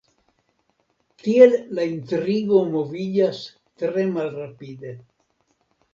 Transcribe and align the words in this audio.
Tiel 1.23 1.53
la 1.79 1.85
intrigo 1.89 2.63
moviĝas 2.71 3.45
tre 3.83 4.09
malrapide. 4.19 4.99